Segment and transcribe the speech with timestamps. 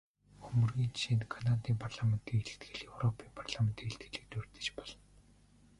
[0.45, 4.99] Хөмрөгийн жишээнд Канадын парламентын илтгэл, европын парламентын илтгэлийг дурдаж болно.